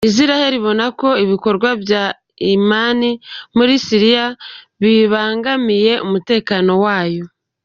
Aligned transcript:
Isiraheli 0.09 0.55
ibona 0.59 0.85
ko 0.99 1.09
ibikorwa 1.23 1.69
bya 1.83 2.03
Irani 2.51 3.11
muri 3.55 3.73
Syria 3.85 4.25
bibangamiye 4.81 5.93
umutekano 6.05 6.71
wayo. 6.85 7.23